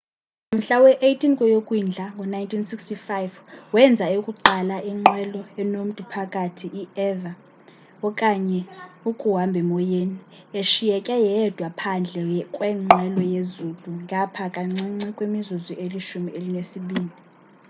[0.49, 3.11] ngomhla we-18 ngeyokwindla ngo-1965
[3.73, 7.31] wenza eyokuqala inqwelo enomtu phakathi i-eva
[8.07, 8.61] okanye
[9.09, 10.19] ukuhambhemoyeni
[10.59, 17.11] eshiyeke yedwa phandle kwenqwelo yezulu ngapha kancinci kwimizuzu elishumi elinesibini